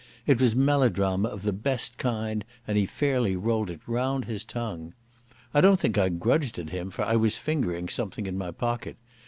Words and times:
It 0.25 0.41
was 0.41 0.55
melodrama 0.55 1.29
of 1.29 1.43
the 1.43 1.53
best 1.53 1.99
kind 1.99 2.43
and 2.67 2.75
he 2.75 2.87
fairly 2.87 3.35
rolled 3.35 3.69
it 3.69 3.81
round 3.85 4.25
his 4.25 4.43
tongue. 4.43 4.95
I 5.53 5.61
don't 5.61 5.79
think 5.79 5.95
I 5.95 6.09
grudged 6.09 6.57
it 6.57 6.71
him, 6.71 6.89
for 6.89 7.05
I 7.05 7.15
was 7.15 7.37
fingering 7.37 7.87
something 7.87 8.25
in 8.25 8.35
my 8.35 8.49
pocket. 8.49 8.97